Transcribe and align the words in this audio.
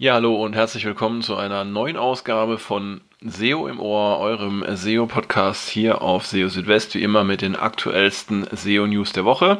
Ja, 0.00 0.14
hallo 0.14 0.36
und 0.44 0.54
herzlich 0.54 0.84
willkommen 0.84 1.22
zu 1.22 1.34
einer 1.34 1.64
neuen 1.64 1.96
Ausgabe 1.96 2.58
von 2.58 3.00
SEO 3.20 3.66
im 3.66 3.80
Ohr, 3.80 4.20
eurem 4.20 4.64
SEO-Podcast 4.64 5.68
hier 5.68 6.02
auf 6.02 6.24
SEO 6.24 6.48
Südwest, 6.48 6.94
wie 6.94 7.02
immer 7.02 7.24
mit 7.24 7.42
den 7.42 7.56
aktuellsten 7.56 8.46
SEO-News 8.48 9.12
der 9.12 9.24
Woche. 9.24 9.58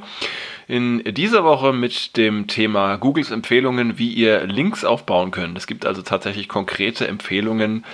In 0.68 1.02
dieser 1.02 1.42
Woche 1.42 1.72
mit 1.72 2.16
dem 2.16 2.46
Thema 2.46 2.94
Googles 2.98 3.32
Empfehlungen, 3.32 3.98
wie 3.98 4.12
ihr 4.12 4.46
Links 4.46 4.84
aufbauen 4.84 5.32
könnt. 5.32 5.58
Es 5.58 5.66
gibt 5.66 5.84
also 5.84 6.02
tatsächlich 6.02 6.46
konkrete 6.48 7.08
Empfehlungen 7.08 7.84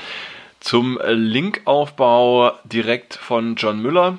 zum 0.61 1.01
Linkaufbau 1.03 2.53
direkt 2.65 3.15
von 3.15 3.55
John 3.55 3.81
Müller. 3.81 4.19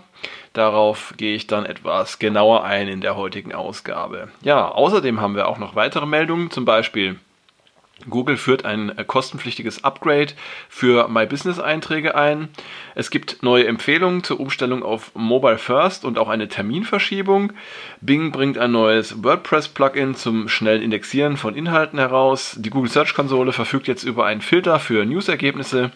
Darauf 0.54 1.14
gehe 1.18 1.36
ich 1.36 1.46
dann 1.46 1.68
etwas 1.68 2.18
genauer 2.18 2.64
ein 2.64 2.88
in 2.88 3.02
der 3.02 3.18
heutigen 3.18 3.54
Ausgabe. 3.54 4.30
Ja, 4.42 4.68
außerdem 4.68 5.22
haben 5.22 5.36
wir 5.36 5.48
auch 5.48 5.60
noch 5.60 5.76
weitere 5.76 6.08
Meldungen, 6.08 6.50
zum 6.50 6.66
Beispiel 6.66 7.20
Google 8.10 8.38
führt 8.38 8.66
ein 8.66 8.96
äh, 8.98 9.04
kostenpflichtiges 9.06 9.84
Upgrade 9.84 10.34
für 10.70 11.08
My 11.08 11.26
Business 11.26 11.60
Einträge 11.60 12.16
ein. 12.16 12.50
Es 12.94 13.10
gibt 13.10 13.42
neue 13.42 13.68
Empfehlungen 13.68 14.24
zur 14.24 14.40
Umstellung 14.40 14.84
auf 14.84 15.12
Mobile 15.16 15.58
First 15.58 16.04
und 16.04 16.18
auch 16.18 16.28
eine 16.28 16.48
Terminverschiebung. 16.50 17.54
Bing 18.02 18.32
bringt 18.32 18.58
ein 18.58 18.72
neues 18.72 19.24
WordPress 19.24 19.70
Plugin 19.70 20.16
zum 20.16 20.50
schnellen 20.50 20.82
Indexieren 20.82 21.38
von 21.38 21.56
Inhalten 21.56 21.98
heraus. 21.98 22.56
Die 22.60 22.70
Google 22.70 22.92
Search 22.92 23.14
Konsole 23.14 23.54
verfügt 23.54 23.88
jetzt 23.88 24.04
über 24.04 24.26
einen 24.26 24.42
Filter 24.42 24.80
für 24.80 25.06
News-Ergebnisse 25.06 25.92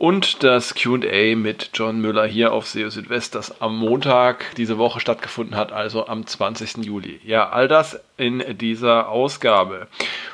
und 0.00 0.42
das 0.44 0.74
QA 0.74 1.36
mit 1.36 1.72
John 1.74 2.00
Müller 2.00 2.26
hier 2.26 2.54
auf 2.54 2.66
SEO 2.66 2.88
Südwest, 2.88 3.34
das 3.34 3.60
am 3.60 3.76
Montag 3.76 4.54
diese 4.56 4.78
Woche 4.78 4.98
stattgefunden 4.98 5.56
hat, 5.56 5.72
also 5.72 6.06
am 6.06 6.26
20. 6.26 6.78
Juli. 6.86 7.20
Ja, 7.22 7.50
all 7.50 7.68
das 7.68 8.00
in 8.16 8.42
dieser 8.56 9.10
Ausgabe. 9.10 9.88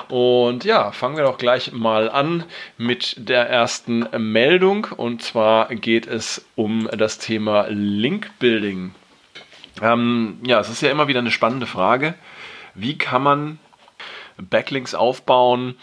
Und 0.07 0.63
ja, 0.63 0.93
fangen 0.93 1.17
wir 1.17 1.25
doch 1.25 1.37
gleich 1.37 1.73
mal 1.73 2.09
an 2.09 2.45
mit 2.77 3.15
der 3.17 3.49
ersten 3.49 4.07
Meldung. 4.17 4.87
Und 4.95 5.21
zwar 5.21 5.67
geht 5.75 6.07
es 6.07 6.45
um 6.55 6.87
das 6.97 7.19
Thema 7.19 7.65
Link 7.67 8.39
Building. 8.39 8.95
Ähm, 9.81 10.37
ja, 10.45 10.61
es 10.61 10.69
ist 10.69 10.81
ja 10.81 10.91
immer 10.91 11.09
wieder 11.09 11.19
eine 11.19 11.31
spannende 11.31 11.65
Frage. 11.67 12.13
Wie 12.73 12.97
kann 12.97 13.21
man 13.21 13.59
Backlinks 14.37 14.95
aufbauen, 14.95 15.75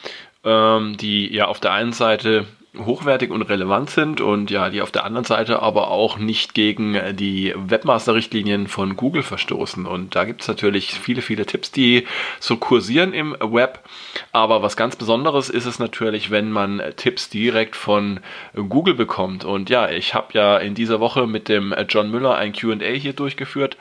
ähm, 0.42 0.96
die 0.96 1.30
ja 1.30 1.48
auf 1.48 1.60
der 1.60 1.72
einen 1.72 1.92
Seite 1.92 2.46
hochwertig 2.78 3.30
und 3.30 3.42
relevant 3.42 3.91
sind 3.91 4.20
und 4.20 4.50
ja, 4.50 4.70
die 4.70 4.83
auf 4.83 4.91
der 4.91 5.05
anderen 5.05 5.25
Seite 5.25 5.62
aber 5.62 5.91
auch 5.91 6.19
nicht 6.19 6.55
gegen 6.55 6.98
die 7.17 7.55
Webmaster-Richtlinien 7.56 8.67
von 8.67 8.97
Google 8.97 9.22
verstoßen. 9.22 9.86
Und 9.86 10.17
da 10.17 10.25
gibt 10.25 10.42
es 10.42 10.48
natürlich 10.48 10.95
viele, 10.95 11.22
viele 11.22 11.47
Tipps, 11.47 11.70
die 11.70 12.06
so 12.41 12.56
kursieren 12.56 13.12
im 13.12 13.36
Web. 13.41 13.80
Aber 14.33 14.62
was 14.62 14.77
ganz 14.77 14.97
Besonderes 14.97 15.50
ist 15.50 15.67
es 15.67 15.78
natürlich, 15.78 16.30
wenn 16.30 16.50
man 16.50 16.83
Tipps 16.97 17.28
direkt 17.28 17.77
von 17.77 18.20
Google 18.55 18.95
bekommt. 18.95 19.45
Und 19.45 19.70
ja, 19.70 19.91
ich 19.91 20.14
habe 20.14 20.28
ja 20.33 20.58
in 20.58 20.75
dieser 20.75 21.00
Woche 21.00 21.27
mit 21.27 21.48
dem 21.48 21.75
John 21.89 22.11
Müller 22.11 22.34
ein 22.36 22.52
QA 22.52 22.75
hier 22.95 23.12
durchgeführt 23.12 23.77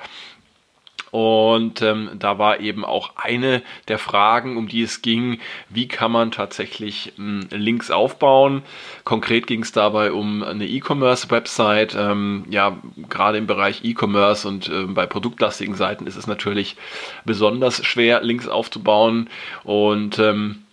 und 1.14 1.84
ähm, 1.84 2.10
da 2.18 2.40
war 2.40 2.60
eben 2.60 2.84
auch 2.84 3.12
eine 3.18 3.62
der 3.88 4.00
Fragen, 4.00 4.58
um 4.58 4.68
die 4.68 4.82
es 4.82 5.04
ging, 5.04 5.38
wie 5.70 5.88
kann 5.88 6.12
man 6.12 6.32
tatsächlich 6.32 7.14
ähm, 7.20 7.42
Links 7.52 7.92
aufbauen. 7.92 8.64
Konkret 9.04 9.46
ging 9.46 9.62
es 9.62 9.72
dabei 9.72 10.12
um 10.12 10.42
eine 10.42 10.66
E-Commerce-Website. 10.66 11.96
Ähm, 11.96 12.46
ja, 12.50 12.78
gerade 13.10 13.38
im 13.38 13.46
Bereich 13.46 13.86
E-Commerce 13.86 14.48
und 14.48 14.70
äh, 14.70 14.86
bei 14.86 15.06
produktlastigen 15.06 15.76
Seiten 15.76 16.08
ist 16.08 16.16
es 16.16 16.26
natürlich 16.26 16.78
besonders 17.26 17.86
schwer, 17.86 18.24
Links 18.24 18.48
aufzubauen. 18.48 19.30
Und 19.64 20.18
ähm, 20.18 20.64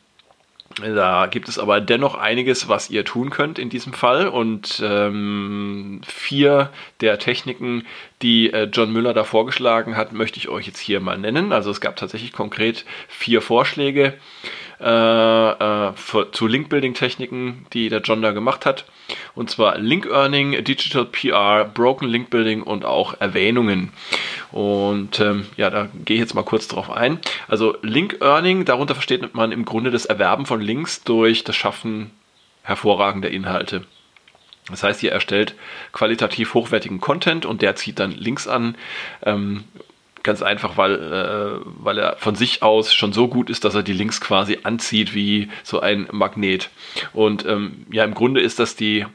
da 0.78 1.26
gibt 1.26 1.48
es 1.48 1.58
aber 1.58 1.81
dennoch 1.81 2.14
einiges, 2.14 2.69
was 2.69 2.91
ihr 2.91 3.04
tun 3.04 3.31
könnt 3.31 3.58
in 3.58 3.70
diesem 3.70 3.92
Fall. 3.92 4.28
Und 4.28 4.81
ähm, 4.84 6.00
vier 6.06 6.70
der 7.00 7.19
Techniken, 7.19 7.86
die 8.22 8.53
äh, 8.53 8.69
John 8.72 8.92
Müller 8.92 9.12
da 9.12 9.25
vorgeschlagen 9.25 9.97
hat, 9.97 10.12
möchte 10.12 10.38
ich 10.38 10.48
euch 10.48 10.66
jetzt 10.66 10.78
hier 10.78 11.00
mal 11.00 11.19
nennen. 11.19 11.53
Also 11.53 11.70
es 11.70 11.81
gab 11.81 11.97
tatsächlich 11.97 12.32
konkret 12.32 12.84
vier 13.08 13.42
Vorschläge 13.42 14.14
äh, 14.80 15.50
äh, 15.50 15.92
für, 15.94 16.32
zu 16.32 16.46
Link-Building-Techniken, 16.46 17.66
die 17.72 17.88
der 17.88 18.00
John 18.00 18.22
da 18.22 18.32
gemacht 18.32 18.64
hat. 18.64 18.86
Und 19.34 19.50
zwar 19.50 19.78
Link-Earning, 19.78 20.64
Digital 20.64 21.04
PR, 21.04 21.64
Broken 21.64 22.08
Link-Building 22.08 22.62
und 22.62 22.84
auch 22.84 23.20
Erwähnungen. 23.20 23.92
Und 24.52 25.20
ähm, 25.20 25.46
ja, 25.56 25.70
da 25.70 25.88
gehe 26.04 26.16
ich 26.16 26.20
jetzt 26.20 26.34
mal 26.34 26.44
kurz 26.44 26.69
drauf 26.69 26.90
ein. 26.90 27.19
Also 27.46 27.76
Link-Earning, 27.82 28.64
darunter 28.64 28.94
versteht 28.94 29.34
man 29.34 29.52
im 29.52 29.64
Grunde 29.64 29.90
das 29.90 30.06
Erwerben 30.06 30.46
von 30.46 30.60
Links 30.60 31.04
durch 31.04 31.44
das 31.44 31.56
Schaffen 31.56 32.10
hervorragender 32.62 33.30
Inhalte. 33.30 33.84
Das 34.70 34.82
heißt, 34.82 35.02
ihr 35.02 35.12
erstellt 35.12 35.54
qualitativ 35.92 36.54
hochwertigen 36.54 37.00
Content 37.00 37.44
und 37.44 37.62
der 37.62 37.76
zieht 37.76 37.98
dann 37.98 38.12
Links 38.12 38.46
an. 38.46 38.76
Ähm, 39.24 39.64
ganz 40.22 40.42
einfach, 40.42 40.76
weil, 40.76 40.94
äh, 40.94 41.64
weil 41.64 41.98
er 41.98 42.16
von 42.19 42.34
sich 42.34 42.62
aus 42.62 42.92
schon 42.92 43.12
so 43.12 43.28
gut 43.28 43.50
ist, 43.50 43.64
dass 43.64 43.75
er 43.75 43.82
die 43.82 43.92
Links 43.92 44.20
quasi 44.20 44.58
anzieht 44.62 45.14
wie 45.14 45.48
so 45.62 45.81
ein 45.81 46.08
Magnet. 46.10 46.70
Und 47.12 47.47
ähm, 47.47 47.86
ja, 47.91 48.04
im 48.04 48.14
Grunde 48.14 48.41
ist 48.41 48.58
das 48.58 48.76
die 48.76 49.06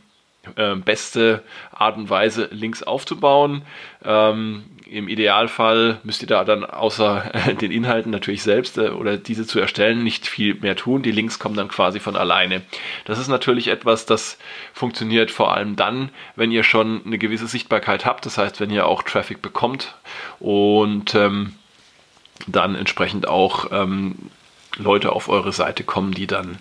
äh, 0.56 0.76
beste 0.76 1.44
Art 1.72 1.98
und 1.98 2.10
Weise, 2.10 2.48
Links 2.52 2.84
aufzubauen. 2.84 3.64
Ähm, 4.04 4.64
Im 4.86 5.08
Idealfall 5.08 6.00
müsst 6.04 6.22
ihr 6.22 6.28
da 6.28 6.44
dann 6.44 6.64
außer 6.64 7.34
äh, 7.34 7.56
den 7.62 7.72
Inhalten 7.72 8.12
natürlich 8.12 8.44
selbst 8.44 8.78
äh, 8.78 8.90
oder 8.90 9.18
diese 9.18 9.46
zu 9.46 9.60
erstellen 9.60 10.04
nicht 10.04 10.28
viel 10.28 10.56
mehr 10.56 10.76
tun. 10.76 11.02
Die 11.02 11.12
Links 11.12 11.40
kommen 11.40 11.56
dann 11.56 11.68
quasi 11.68 12.00
von 12.00 12.16
alleine. 12.16 12.62
Das 13.06 13.20
ist 13.20 13.28
natürlich 13.28 13.68
etwas, 13.68 14.06
das 14.06 14.38
funktioniert 14.74 15.32
vor 15.32 15.54
allem 15.56 15.76
dann, 15.76 16.10
wenn 16.36 16.52
ihr 16.52 16.64
schon 16.64 17.02
eine 17.06 17.18
gewisse 17.18 17.48
Sichtbarkeit 17.48 18.06
habt. 18.06 18.26
Das 18.26 18.38
heißt, 18.38 18.60
wenn 18.60 18.70
ihr 18.72 18.88
auch 18.88 19.04
Traffic 19.04 19.42
bekommt 19.42 19.96
und 20.40 21.16
ähm, 21.16 21.56
dann 22.48 22.76
entsprechend 22.76 23.28
auch 23.28 23.72
ähm, 23.72 24.16
Leute 24.78 25.12
auf 25.12 25.30
eure 25.30 25.54
Seite 25.54 25.84
kommen, 25.84 26.14
die 26.14 26.28
dann 26.28 26.58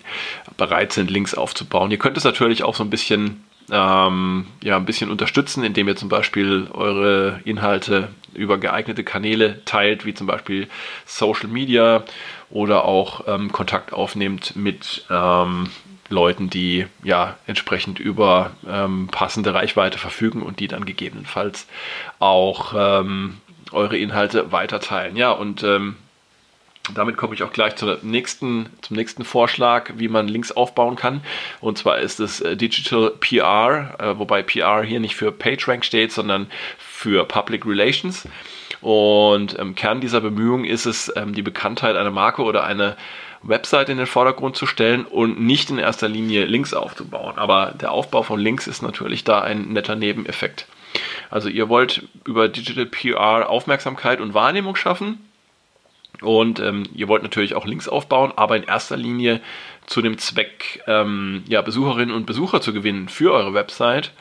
bereit 0.57 0.93
sind, 0.93 1.11
Links 1.11 1.33
aufzubauen. 1.33 1.91
Ihr 1.91 1.97
könnt 1.97 2.17
es 2.17 2.23
natürlich 2.23 2.63
auch 2.63 2.75
so 2.75 2.83
ein 2.83 2.89
bisschen 2.89 3.43
ähm, 3.71 4.47
ja, 4.63 4.77
ein 4.77 4.85
bisschen 4.85 5.09
unterstützen, 5.09 5.63
indem 5.63 5.87
ihr 5.87 5.95
zum 5.95 6.09
Beispiel 6.09 6.67
eure 6.73 7.39
Inhalte 7.45 8.09
über 8.33 8.57
geeignete 8.57 9.03
Kanäle 9.03 9.63
teilt, 9.65 10.05
wie 10.05 10.13
zum 10.13 10.27
Beispiel 10.27 10.67
Social 11.05 11.47
Media 11.47 12.03
oder 12.49 12.85
auch 12.85 13.27
ähm, 13.27 13.51
Kontakt 13.51 13.93
aufnehmt 13.93 14.55
mit 14.55 15.05
ähm, 15.09 15.69
Leuten, 16.09 16.49
die 16.49 16.85
ja 17.03 17.37
entsprechend 17.47 17.99
über 17.99 18.51
ähm, 18.67 19.07
passende 19.11 19.53
Reichweite 19.53 19.97
verfügen 19.97 20.43
und 20.43 20.59
die 20.59 20.67
dann 20.67 20.85
gegebenenfalls 20.85 21.67
auch 22.19 22.73
ähm, 22.77 23.37
eure 23.71 23.97
Inhalte 23.97 24.51
weiterteilen. 24.51 25.15
Ja, 25.15 25.31
und 25.31 25.63
ähm, 25.63 25.95
damit 26.93 27.17
komme 27.17 27.33
ich 27.33 27.43
auch 27.43 27.51
gleich 27.51 27.75
zur 27.75 27.99
nächsten, 28.03 28.67
zum 28.81 28.95
nächsten 28.95 29.23
Vorschlag, 29.23 29.93
wie 29.95 30.07
man 30.07 30.27
Links 30.27 30.51
aufbauen 30.51 30.95
kann. 30.95 31.21
Und 31.59 31.77
zwar 31.77 31.99
ist 31.99 32.19
es 32.19 32.41
äh, 32.41 32.55
Digital 32.55 33.11
PR, 33.19 33.95
äh, 33.99 34.19
wobei 34.19 34.43
PR 34.43 34.83
hier 34.83 34.99
nicht 34.99 35.15
für 35.15 35.31
PageRank 35.31 35.83
steht, 35.83 36.11
sondern 36.11 36.47
für 36.77 37.25
Public 37.25 37.65
Relations. 37.65 38.27
Und 38.81 39.53
im 39.53 39.69
ähm, 39.69 39.75
Kern 39.75 40.01
dieser 40.01 40.21
Bemühungen 40.21 40.65
ist 40.65 40.85
es, 40.85 41.11
ähm, 41.15 41.33
die 41.33 41.41
Bekanntheit 41.41 41.95
einer 41.95 42.11
Marke 42.11 42.43
oder 42.43 42.65
einer 42.65 42.95
Website 43.41 43.89
in 43.89 43.97
den 43.97 44.07
Vordergrund 44.07 44.55
zu 44.55 44.65
stellen 44.65 45.05
und 45.05 45.39
nicht 45.39 45.69
in 45.69 45.77
erster 45.77 46.07
Linie 46.07 46.45
Links 46.45 46.73
aufzubauen. 46.73 47.37
Aber 47.37 47.73
der 47.79 47.91
Aufbau 47.91 48.23
von 48.23 48.39
Links 48.39 48.67
ist 48.67 48.81
natürlich 48.81 49.23
da 49.23 49.41
ein 49.41 49.73
netter 49.73 49.95
Nebeneffekt. 49.95 50.67
Also 51.29 51.49
ihr 51.49 51.69
wollt 51.69 52.07
über 52.25 52.47
Digital 52.47 52.85
PR 52.85 53.49
Aufmerksamkeit 53.49 54.21
und 54.21 54.33
Wahrnehmung 54.33 54.75
schaffen 54.75 55.19
und 56.25 56.59
ähm, 56.59 56.83
ihr 56.93 57.07
wollt 57.07 57.23
natürlich 57.23 57.55
auch 57.55 57.65
Links 57.65 57.87
aufbauen, 57.87 58.33
aber 58.35 58.57
in 58.57 58.63
erster 58.63 58.97
Linie 58.97 59.41
zu 59.85 60.01
dem 60.01 60.17
Zweck, 60.17 60.83
ähm, 60.87 61.43
ja, 61.47 61.61
Besucherinnen 61.61 62.13
und 62.13 62.25
Besucher 62.25 62.61
zu 62.61 62.73
gewinnen 62.73 63.07
für 63.09 63.31
eure 63.33 63.53
Website. 63.53 64.11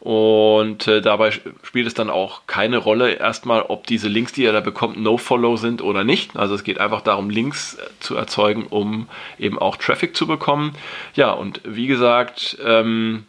Und 0.00 0.88
äh, 0.88 1.02
dabei 1.02 1.30
spielt 1.30 1.86
es 1.86 1.92
dann 1.92 2.08
auch 2.08 2.46
keine 2.46 2.78
Rolle 2.78 3.12
erstmal, 3.12 3.60
ob 3.62 3.86
diese 3.86 4.08
Links, 4.08 4.32
die 4.32 4.44
ihr 4.44 4.52
da 4.52 4.60
bekommt, 4.60 4.98
No-Follow 4.98 5.56
sind 5.56 5.82
oder 5.82 6.04
nicht. 6.04 6.36
Also 6.36 6.54
es 6.54 6.64
geht 6.64 6.80
einfach 6.80 7.02
darum, 7.02 7.28
Links 7.28 7.74
äh, 7.74 7.86
zu 8.00 8.16
erzeugen, 8.16 8.66
um 8.66 9.08
eben 9.38 9.58
auch 9.58 9.76
Traffic 9.76 10.16
zu 10.16 10.26
bekommen. 10.26 10.74
Ja, 11.14 11.32
und 11.32 11.60
wie 11.64 11.86
gesagt, 11.86 12.56
ähm, 12.64 13.26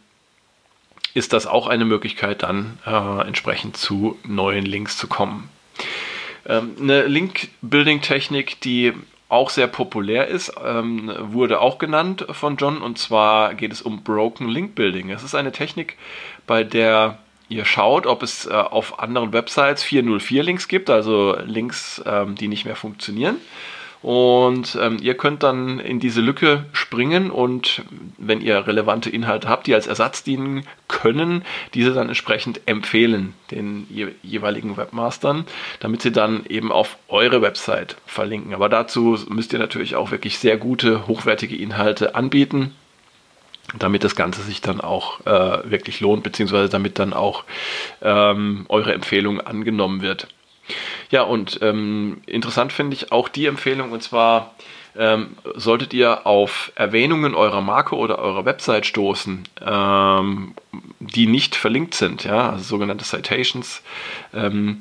ist 1.14 1.34
das 1.34 1.46
auch 1.46 1.68
eine 1.68 1.84
Möglichkeit, 1.84 2.42
dann 2.44 2.80
äh, 2.86 3.28
entsprechend 3.28 3.76
zu 3.76 4.18
neuen 4.26 4.66
Links 4.66 4.98
zu 4.98 5.08
kommen. 5.08 5.50
Ähm, 6.46 6.76
eine 6.80 7.06
Link-Building-Technik, 7.06 8.62
die 8.62 8.94
auch 9.30 9.50
sehr 9.50 9.68
populär 9.68 10.28
ist, 10.28 10.54
ähm, 10.64 11.12
wurde 11.20 11.62
auch 11.62 11.78
genannt 11.78 12.26
von 12.32 12.58
John 12.58 12.82
und 12.82 12.98
zwar 12.98 13.54
geht 13.54 13.72
es 13.72 13.82
um 13.82 14.04
Broken 14.04 14.50
Link 14.50 14.76
Building. 14.76 15.10
Es 15.10 15.24
ist 15.24 15.36
eine 15.36 15.54
Technik, 15.54 15.98
bei 16.48 16.66
der 16.66 17.18
ihr 17.48 17.66
schaut, 17.66 18.08
ob 18.08 18.24
es 18.24 18.46
äh, 18.46 18.52
auf 18.52 19.00
anderen 19.00 19.34
Websites 19.34 19.84
404 19.84 20.44
Links 20.44 20.68
gibt, 20.68 20.90
also 20.90 21.38
Links, 21.46 22.02
ähm, 22.06 22.36
die 22.36 22.48
nicht 22.48 22.66
mehr 22.66 22.76
funktionieren. 22.76 23.38
Und 24.02 24.78
ähm, 24.82 24.98
ihr 25.02 25.16
könnt 25.16 25.44
dann 25.44 25.80
in 25.80 26.00
diese 26.00 26.22
Lücke 26.22 26.66
springen 26.74 27.30
und 27.30 27.84
wenn 28.18 28.42
ihr 28.42 28.66
relevante 28.66 29.12
Inhalte 29.12 29.48
habt, 29.48 29.68
die 29.68 29.76
als 29.76 29.86
Ersatz 29.86 30.24
dienen 30.24 30.64
können, 30.88 31.44
diese 31.76 31.94
dann 31.94 32.08
entsprechend 32.08 32.62
empfehlen 32.66 33.36
den 33.52 33.86
je 33.90 34.08
jeweiligen 34.24 34.78
Webmastern, 34.78 35.46
damit 35.80 36.02
sie 36.02 36.12
dann 36.12 36.46
eben 36.48 36.72
auf 36.72 36.98
eure 37.10 37.42
Website 37.42 37.98
verlinken. 38.06 38.54
Aber 38.54 38.70
dazu 38.70 39.18
müsst 39.30 39.54
ihr 39.54 39.60
natürlich 39.60 39.96
auch 39.96 40.12
wirklich 40.12 40.40
sehr 40.40 40.58
gute, 40.58 41.08
hochwertige 41.08 41.56
Inhalte 41.56 42.16
anbieten 42.16 42.74
damit 43.78 44.04
das 44.04 44.18
Ganze 44.18 44.42
sich 44.42 44.60
dann 44.60 44.82
auch 44.82 45.26
äh, 45.26 45.70
wirklich 45.70 46.02
lohnt, 46.02 46.24
beziehungsweise 46.24 46.68
damit 46.68 47.00
dann 47.00 47.14
auch 47.14 47.46
ähm, 48.02 48.66
eure 48.68 48.94
Empfehlung 48.94 49.40
angenommen 49.40 50.02
wird. 50.02 50.28
Ja, 51.10 51.24
und 51.24 51.60
ähm, 51.62 52.22
interessant 52.26 52.74
finde 52.74 52.96
ich 52.96 53.12
auch 53.12 53.30
die 53.30 53.46
Empfehlung, 53.46 53.92
und 53.92 54.02
zwar 54.04 54.54
ähm, 54.98 55.38
solltet 55.56 55.94
ihr 55.94 56.28
auf 56.28 56.72
Erwähnungen 56.76 57.34
eurer 57.34 57.62
Marke 57.62 57.96
oder 57.96 58.20
eurer 58.20 58.46
Website 58.46 58.86
stoßen, 58.86 59.44
ähm, 59.66 60.54
die 61.00 61.28
nicht 61.28 61.56
verlinkt 61.56 61.94
sind, 61.94 62.24
ja, 62.24 62.52
also 62.52 62.64
sogenannte 62.64 63.06
Citations. 63.06 63.82
Ähm, 64.34 64.80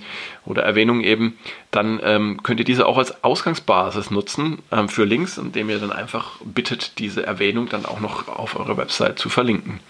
oder 0.50 0.62
Erwähnungen 0.62 1.02
eben, 1.02 1.38
dann 1.70 2.00
ähm, 2.02 2.42
könnt 2.42 2.60
ihr 2.60 2.64
diese 2.64 2.86
auch 2.86 2.98
als 2.98 3.24
Ausgangsbasis 3.24 4.10
nutzen 4.10 4.58
ähm, 4.72 4.88
für 4.88 5.04
Links, 5.04 5.38
indem 5.38 5.70
ihr 5.70 5.78
dann 5.78 5.92
einfach 5.92 6.40
bittet, 6.44 6.98
diese 6.98 7.24
Erwähnung 7.24 7.68
dann 7.68 7.86
auch 7.86 8.00
noch 8.00 8.28
auf 8.28 8.58
eurer 8.58 8.76
Website 8.76 9.18
zu 9.18 9.28
verlinken. 9.28 9.80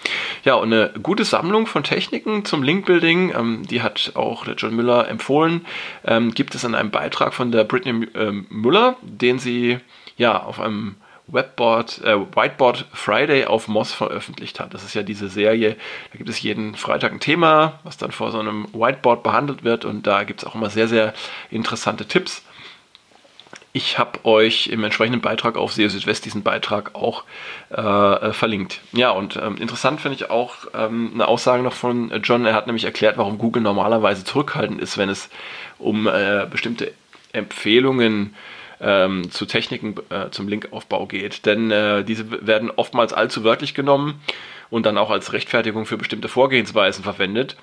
Ja, 0.45 0.55
und 0.55 0.73
eine 0.73 0.93
gute 1.03 1.25
Sammlung 1.25 1.67
von 1.67 1.83
Techniken 1.83 2.45
zum 2.45 2.63
Linkbuilding, 2.63 3.33
ähm, 3.37 3.63
die 3.69 3.83
hat 3.83 4.13
auch 4.15 4.45
der 4.45 4.55
John 4.55 4.75
Müller 4.75 5.09
empfohlen, 5.09 5.67
gibt 6.35 6.55
es 6.55 6.65
in 6.65 6.75
einem 6.75 6.91
Beitrag 6.91 7.35
von 7.35 7.53
der 7.53 7.65
Brittany 7.65 8.07
Müller, 8.49 8.97
den 9.03 9.39
sie 9.39 9.79
ja, 10.21 10.43
auf 10.43 10.61
einem 10.61 10.97
Webboard, 11.33 12.03
äh, 12.05 12.19
Whiteboard 12.19 12.87
Friday 12.93 13.47
auf 13.47 13.69
Moss 13.69 13.93
veröffentlicht 13.93 14.61
hat. 14.61 14.75
Das 14.75 14.85
ist 14.85 14.95
ja 14.95 15.03
diese 15.03 15.29
Serie, 15.29 15.77
da 16.13 16.19
gibt 16.19 16.29
es 16.29 16.43
jeden 16.43 16.75
Freitag 16.75 17.13
ein 17.13 17.21
Thema, 17.21 17.81
was 17.85 17.97
dann 17.97 18.13
vor 18.13 18.31
so 18.31 18.39
einem 18.39 18.67
Whiteboard 18.73 19.23
behandelt 19.23 19.65
wird 19.65 19.85
und 19.85 20.07
da 20.07 20.25
gibt 20.25 20.43
es 20.43 20.47
auch 20.47 20.55
immer 20.55 20.71
sehr, 20.71 20.89
sehr 20.89 21.15
interessante 21.51 22.07
Tipps. 22.07 22.43
Ich 23.73 23.99
habe 23.99 24.25
euch 24.25 24.67
im 24.67 24.83
entsprechenden 24.83 25.21
Beitrag 25.21 25.57
auf 25.57 25.73
SEO 25.73 25.89
Südwest 25.89 26.25
diesen 26.25 26.43
Beitrag 26.43 26.97
auch 26.97 27.23
äh, 27.71 27.81
äh, 27.81 28.33
verlinkt. 28.33 28.81
Ja, 28.91 29.11
und 29.11 29.37
ähm, 29.37 29.59
interessant 29.59 30.01
finde 30.01 30.17
ich 30.17 30.29
auch 30.29 30.57
ähm, 30.75 31.13
eine 31.15 31.29
Aussage 31.29 31.63
noch 31.63 31.75
von 31.75 32.11
John. 32.25 32.45
Er 32.47 32.55
hat 32.55 32.67
nämlich 32.67 32.85
erklärt, 32.85 33.17
warum 33.17 33.39
Google 33.39 33.63
normalerweise 33.63 34.25
zurückhaltend 34.25 34.81
ist, 34.81 34.99
wenn 34.99 35.09
es 35.09 35.31
um 35.79 36.09
äh, 36.09 36.49
bestimmte 36.51 36.93
Empfehlungen 37.33 38.31
geht 38.31 38.60
ähm, 38.81 39.31
zu 39.31 39.47
Techniken 39.47 39.95
äh, 40.11 40.31
zum 40.31 40.49
Linkaufbau 40.49 41.07
geht. 41.07 41.47
Denn 41.47 41.71
äh, 41.71 42.05
diese 42.05 42.47
werden 42.47 42.71
oftmals 42.75 43.13
allzu 43.13 43.45
wörtlich 43.45 43.75
genommen 43.75 44.21
und 44.71 44.87
dann 44.87 44.99
auch 44.99 45.11
als 45.11 45.33
Rechtfertigung 45.33 45.87
für 45.87 45.97
bestimmte 45.97 46.29
Vorgehensweisen 46.29 47.05
verwendet. 47.05 47.57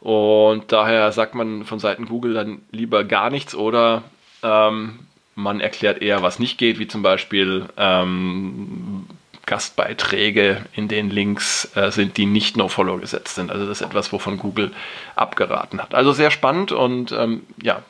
Und 0.00 0.72
daher 0.72 1.12
sagt 1.12 1.34
man 1.34 1.64
von 1.64 1.78
Seiten 1.78 2.06
Google 2.06 2.34
dann 2.34 2.62
lieber 2.70 3.04
gar 3.04 3.30
nichts 3.30 3.54
oder 3.54 4.04
ähm, 4.42 5.00
man 5.34 5.60
erklärt 5.60 6.02
eher, 6.02 6.22
was 6.22 6.38
nicht 6.38 6.58
geht, 6.58 6.78
wie 6.78 6.88
zum 6.88 7.02
Beispiel 7.02 7.66
ähm, 7.76 9.06
Gastbeiträge 9.46 10.64
in 10.74 10.88
den 10.88 11.10
Links 11.10 11.74
äh, 11.74 11.90
sind, 11.90 12.16
die 12.16 12.26
nicht 12.26 12.56
No-Follow 12.56 12.98
gesetzt 12.98 13.34
sind. 13.34 13.50
Also 13.50 13.66
das 13.66 13.80
ist 13.80 13.86
etwas, 13.86 14.12
wovon 14.12 14.38
Google 14.38 14.72
abgeraten 15.16 15.82
hat. 15.82 15.94
Also 15.94 16.12
sehr 16.12 16.30
spannend 16.30 16.70
und 16.70 17.12
ähm, 17.12 17.42
ja, 17.60 17.82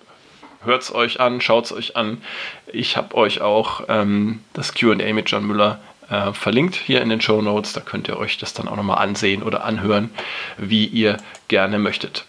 hört 0.64 0.82
es 0.82 0.94
euch 0.94 1.20
an, 1.20 1.41
schaut 1.41 1.67
es 1.67 1.73
euch 1.73 1.97
an. 1.97 2.23
Ich 2.73 2.97
habe 2.97 3.17
euch 3.17 3.41
auch 3.41 3.85
ähm, 3.88 4.41
das 4.53 4.75
QA 4.75 5.12
mit 5.12 5.31
John 5.31 5.47
Müller 5.47 5.81
äh, 6.09 6.32
verlinkt 6.32 6.75
hier 6.75 7.00
in 7.00 7.09
den 7.09 7.20
Show 7.20 7.41
Notes. 7.43 7.73
Da 7.73 7.81
könnt 7.81 8.09
ihr 8.09 8.19
euch 8.19 8.38
das 8.38 8.55
dann 8.55 8.69
auch 8.69 8.76
nochmal 8.76 8.99
ansehen 8.99 9.43
oder 9.43 9.64
anhören, 9.64 10.11
wie 10.59 10.87
ihr 10.87 11.17
gerne 11.49 11.79
möchtet. 11.79 12.26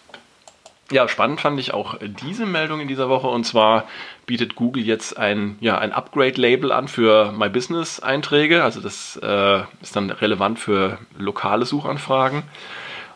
Ja, 0.92 1.08
spannend 1.08 1.42
fand 1.42 1.60
ich 1.60 1.74
auch 1.74 1.98
diese 2.02 2.46
Meldung 2.46 2.80
in 2.80 2.88
dieser 2.88 3.10
Woche 3.10 3.28
und 3.28 3.46
zwar 3.46 3.86
bietet 4.26 4.56
Google 4.56 4.84
jetzt 4.84 5.18
ein, 5.18 5.58
ja, 5.60 5.78
ein 5.78 5.92
Upgrade-Label 5.92 6.72
an 6.72 6.88
für 6.88 7.32
My 7.32 7.50
Business-Einträge. 7.50 8.64
Also 8.64 8.80
das 8.80 9.20
äh, 9.24 9.62
ist 9.82 9.96
dann 9.96 10.10
relevant 10.10 10.60
für 10.60 11.00
lokale 11.18 11.66
Suchanfragen. 11.66 12.44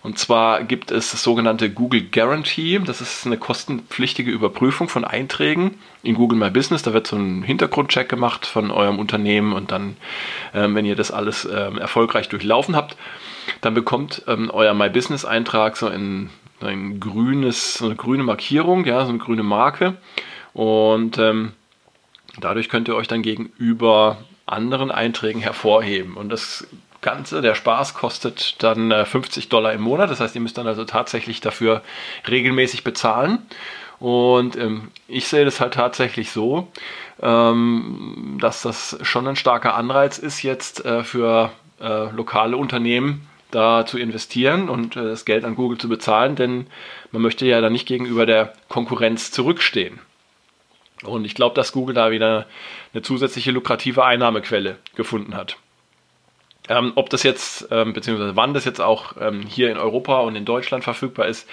Und 0.07 0.17
zwar 0.17 0.63
gibt 0.63 0.89
es 0.91 1.11
das 1.11 1.21
sogenannte 1.21 1.69
Google 1.69 2.01
Guarantee. 2.01 2.79
Das 2.79 3.01
ist 3.01 3.25
eine 3.25 3.35
kostenpflichtige 3.35 4.31
Überprüfung 4.31 4.87
von 4.87 5.03
Einträgen 5.03 5.79
in 6.01 6.15
Google 6.15 6.39
My 6.39 6.49
Business. 6.49 6.81
Da 6.81 6.93
wird 6.93 7.07
so 7.07 7.17
ein 7.17 7.43
Hintergrundcheck 7.43 8.07
gemacht 8.07 8.45
von 8.45 8.71
eurem 8.71 8.99
Unternehmen 8.99 9.51
und 9.51 9.73
dann, 9.73 9.97
ähm, 10.53 10.75
wenn 10.75 10.85
ihr 10.85 10.95
das 10.95 11.11
alles 11.11 11.43
ähm, 11.43 11.77
erfolgreich 11.77 12.29
durchlaufen 12.29 12.73
habt, 12.73 12.95
dann 13.59 13.73
bekommt 13.73 14.23
ähm, 14.27 14.49
euer 14.49 14.73
My 14.73 14.89
Business 14.89 15.25
Eintrag 15.25 15.75
so 15.75 15.87
ein, 15.87 16.29
ein 16.61 17.01
grünes, 17.01 17.73
so 17.73 17.87
eine 17.87 17.97
grüne 17.97 18.23
Markierung, 18.23 18.85
ja, 18.85 19.03
so 19.03 19.09
eine 19.09 19.19
grüne 19.19 19.43
Marke. 19.43 19.97
Und 20.53 21.17
ähm, 21.17 21.51
dadurch 22.39 22.69
könnt 22.69 22.87
ihr 22.87 22.95
euch 22.95 23.09
dann 23.09 23.23
gegenüber 23.23 24.19
anderen 24.45 24.89
Einträgen 24.89 25.41
hervorheben. 25.41 26.15
Und 26.15 26.29
das 26.29 26.65
Ganze, 27.07 27.41
der 27.41 27.55
Spaß 27.55 27.93
kostet 27.93 28.61
dann 28.61 29.05
50 29.05 29.45
äh, 29.45 29.47
Dollar 29.47 29.71
im 29.71 29.79
Monat. 29.79 30.11
Das 30.11 30.19
heißt, 30.19 30.35
ihr 30.35 30.41
müsst 30.41 30.57
dann 30.57 30.67
also 30.67 30.83
tatsächlich 30.83 31.39
dafür 31.39 31.81
regelmäßig 32.27 32.83
bezahlen. 32.83 33.39
Und 33.99 34.57
ähm, 34.57 34.91
ich 35.07 35.29
sehe 35.29 35.45
das 35.45 35.61
halt 35.61 35.75
tatsächlich 35.75 36.31
so, 36.31 36.67
ähm, 37.21 38.37
dass 38.41 38.61
das 38.61 38.97
schon 39.03 39.25
ein 39.25 39.37
starker 39.37 39.75
Anreiz 39.75 40.17
ist, 40.17 40.43
jetzt 40.43 40.83
äh, 40.83 41.05
für 41.05 41.53
äh, 41.79 42.11
lokale 42.11 42.57
Unternehmen 42.57 43.25
da 43.51 43.85
zu 43.85 43.97
investieren 43.97 44.67
und 44.67 44.97
äh, 44.97 45.03
das 45.03 45.23
Geld 45.23 45.45
an 45.45 45.55
Google 45.55 45.77
zu 45.77 45.87
bezahlen, 45.87 46.35
denn 46.35 46.67
man 47.13 47.21
möchte 47.21 47.45
ja 47.45 47.61
dann 47.61 47.71
nicht 47.71 47.87
gegenüber 47.87 48.25
der 48.25 48.51
Konkurrenz 48.67 49.31
zurückstehen. 49.31 50.01
Und 51.03 51.23
ich 51.23 51.35
glaube, 51.35 51.55
dass 51.55 51.71
Google 51.71 51.95
da 51.95 52.11
wieder 52.11 52.47
eine 52.93 53.01
zusätzliche 53.01 53.51
lukrative 53.51 54.03
Einnahmequelle 54.03 54.75
gefunden 54.95 55.35
hat. 55.35 55.55
Ähm, 56.69 56.93
ob 56.95 57.09
das 57.09 57.23
jetzt, 57.23 57.67
ähm, 57.71 57.93
beziehungsweise 57.93 58.35
wann 58.35 58.53
das 58.53 58.65
jetzt 58.65 58.81
auch 58.81 59.13
ähm, 59.19 59.43
hier 59.47 59.71
in 59.71 59.77
Europa 59.77 60.19
und 60.21 60.35
in 60.35 60.45
Deutschland 60.45 60.83
verfügbar 60.83 61.27
ist, 61.27 61.47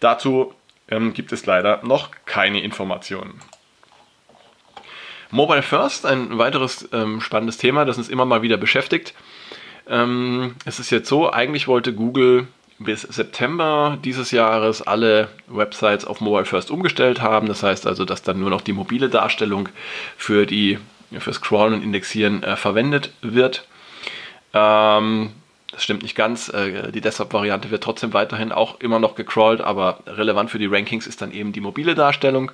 dazu 0.00 0.54
ähm, 0.90 1.14
gibt 1.14 1.32
es 1.32 1.46
leider 1.46 1.80
noch 1.84 2.10
keine 2.26 2.62
Informationen. 2.62 3.40
Mobile 5.30 5.62
First, 5.62 6.06
ein 6.06 6.38
weiteres 6.38 6.88
ähm, 6.92 7.20
spannendes 7.20 7.58
Thema, 7.58 7.84
das 7.84 7.98
uns 7.98 8.08
immer 8.08 8.24
mal 8.24 8.42
wieder 8.42 8.56
beschäftigt. 8.56 9.14
Ähm, 9.86 10.54
es 10.64 10.78
ist 10.78 10.90
jetzt 10.90 11.08
so, 11.08 11.30
eigentlich 11.30 11.68
wollte 11.68 11.92
Google 11.92 12.46
bis 12.78 13.02
September 13.02 13.98
dieses 14.04 14.30
Jahres 14.30 14.82
alle 14.82 15.28
Websites 15.48 16.04
auf 16.04 16.20
Mobile 16.20 16.44
First 16.44 16.70
umgestellt 16.70 17.20
haben. 17.20 17.48
Das 17.48 17.62
heißt 17.62 17.86
also, 17.86 18.04
dass 18.04 18.22
dann 18.22 18.38
nur 18.38 18.50
noch 18.50 18.60
die 18.60 18.72
mobile 18.72 19.08
Darstellung 19.08 19.68
für 20.16 20.46
die 20.46 20.78
für 21.18 21.32
Scrollen 21.32 21.74
und 21.74 21.82
Indexieren 21.82 22.42
äh, 22.42 22.56
verwendet 22.56 23.12
wird. 23.22 23.66
Ähm, 24.54 25.30
das 25.72 25.84
stimmt 25.84 26.02
nicht 26.02 26.14
ganz. 26.14 26.48
Äh, 26.48 26.90
die 26.92 27.00
Desktop-Variante 27.00 27.70
wird 27.70 27.82
trotzdem 27.82 28.12
weiterhin 28.12 28.52
auch 28.52 28.80
immer 28.80 28.98
noch 28.98 29.14
gecrawlt, 29.14 29.60
aber 29.60 30.00
relevant 30.06 30.50
für 30.50 30.58
die 30.58 30.66
Rankings 30.66 31.06
ist 31.06 31.20
dann 31.20 31.32
eben 31.32 31.52
die 31.52 31.60
mobile 31.60 31.94
Darstellung. 31.94 32.52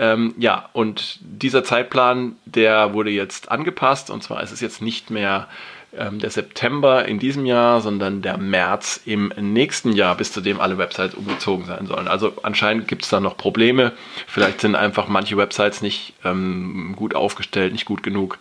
Ähm, 0.00 0.34
ja, 0.38 0.70
und 0.72 1.18
dieser 1.20 1.62
Zeitplan, 1.62 2.36
der 2.46 2.94
wurde 2.94 3.10
jetzt 3.10 3.50
angepasst 3.50 4.08
und 4.08 4.22
zwar 4.22 4.42
ist 4.42 4.50
es 4.50 4.60
jetzt 4.60 4.80
nicht 4.80 5.10
mehr 5.10 5.46
ähm, 5.94 6.20
der 6.20 6.30
September 6.30 7.04
in 7.04 7.18
diesem 7.18 7.44
Jahr, 7.44 7.82
sondern 7.82 8.22
der 8.22 8.38
März 8.38 9.02
im 9.04 9.30
nächsten 9.36 9.92
Jahr, 9.92 10.16
bis 10.16 10.32
zu 10.32 10.40
dem 10.40 10.58
alle 10.58 10.78
Websites 10.78 11.14
umgezogen 11.14 11.66
sein 11.66 11.86
sollen. 11.86 12.08
Also 12.08 12.32
anscheinend 12.42 12.88
gibt 12.88 13.02
es 13.02 13.10
da 13.10 13.20
noch 13.20 13.36
Probleme. 13.36 13.92
Vielleicht 14.26 14.62
sind 14.62 14.74
einfach 14.74 15.06
manche 15.08 15.36
Websites 15.36 15.82
nicht 15.82 16.14
ähm, 16.24 16.94
gut 16.96 17.14
aufgestellt, 17.14 17.72
nicht 17.72 17.84
gut 17.84 18.02
genug. 18.02 18.38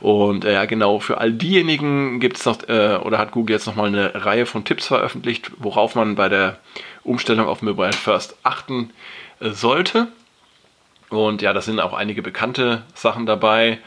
Und 0.00 0.46
äh, 0.46 0.54
ja, 0.54 0.64
genau 0.64 0.98
für 0.98 1.18
all 1.18 1.30
diejenigen 1.30 2.20
gibt 2.20 2.38
es 2.38 2.46
noch, 2.46 2.66
äh, 2.70 2.96
oder 3.02 3.18
hat 3.18 3.32
Google 3.32 3.52
jetzt 3.52 3.66
nochmal 3.66 3.88
eine 3.88 4.24
Reihe 4.24 4.46
von 4.46 4.64
Tipps 4.64 4.86
veröffentlicht, 4.86 5.50
worauf 5.58 5.94
man 5.94 6.14
bei 6.14 6.30
der 6.30 6.58
Umstellung 7.04 7.48
auf 7.48 7.60
Mobile 7.60 7.92
First 7.92 8.36
achten 8.44 8.94
äh, 9.40 9.50
sollte. 9.50 10.08
Und 11.08 11.42
ja, 11.42 11.52
da 11.52 11.60
sind 11.60 11.80
auch 11.80 11.92
einige 11.92 12.22
bekannte 12.22 12.82
Sachen 12.94 13.26
dabei 13.26 13.78